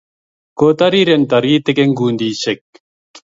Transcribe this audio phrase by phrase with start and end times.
[0.59, 2.61] Kotariren taritik eng kundishek